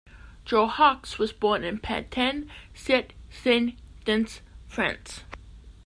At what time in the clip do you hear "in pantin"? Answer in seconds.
1.63-2.49